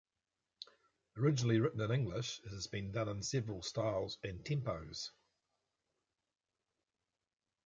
Originally 1.15 1.59
written 1.59 1.79
in 1.79 1.91
English, 1.91 2.41
it 2.43 2.49
has 2.49 2.65
been 2.65 2.91
done 2.91 3.07
in 3.07 3.21
several 3.21 3.61
styles 3.61 4.17
and 4.23 4.43
tempos. 4.43 5.11